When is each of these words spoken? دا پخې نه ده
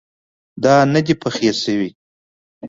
دا 0.63 0.75
پخې 1.21 1.49
نه 1.51 1.51
ده 1.83 1.87